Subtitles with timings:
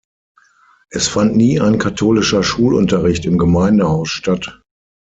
[0.89, 4.59] Es fand nie ein katholischer Schulunterricht im Gemeindehaus statt.